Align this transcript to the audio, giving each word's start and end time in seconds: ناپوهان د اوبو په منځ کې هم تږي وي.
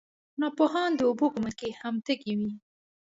ناپوهان 0.41 0.91
د 0.95 1.01
اوبو 1.09 1.25
په 1.33 1.39
منځ 1.43 1.55
کې 1.59 1.69
هم 1.81 1.95
تږي 2.05 2.33
وي. 2.39 2.51